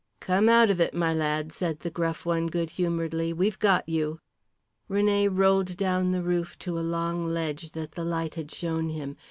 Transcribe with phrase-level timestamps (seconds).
[0.19, 3.33] "Come out of it, my lad," said the gruff one good humouredly.
[3.33, 4.19] "We've got you."
[4.89, 9.17] René rolled down the roof to a long ledge that the light had shown him.